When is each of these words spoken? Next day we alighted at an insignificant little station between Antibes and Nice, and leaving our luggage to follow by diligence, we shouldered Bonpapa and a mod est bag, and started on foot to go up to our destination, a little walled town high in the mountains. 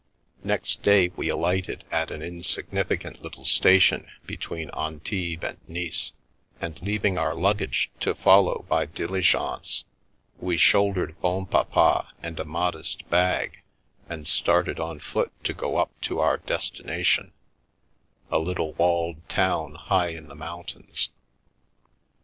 Next 0.43 0.81
day 0.81 1.09
we 1.09 1.29
alighted 1.29 1.83
at 1.91 2.09
an 2.09 2.23
insignificant 2.23 3.21
little 3.21 3.45
station 3.45 4.07
between 4.25 4.71
Antibes 4.71 5.43
and 5.43 5.59
Nice, 5.67 6.13
and 6.59 6.81
leaving 6.81 7.19
our 7.19 7.35
luggage 7.35 7.91
to 7.99 8.15
follow 8.15 8.65
by 8.67 8.87
diligence, 8.87 9.85
we 10.39 10.57
shouldered 10.57 11.21
Bonpapa 11.21 12.07
and 12.23 12.39
a 12.39 12.45
mod 12.45 12.77
est 12.77 13.07
bag, 13.11 13.61
and 14.09 14.25
started 14.27 14.79
on 14.79 14.99
foot 14.99 15.31
to 15.43 15.53
go 15.53 15.75
up 15.77 15.91
to 16.01 16.19
our 16.19 16.37
destination, 16.37 17.31
a 18.31 18.39
little 18.39 18.73
walled 18.73 19.29
town 19.29 19.75
high 19.75 20.07
in 20.09 20.29
the 20.29 20.35
mountains. 20.35 21.09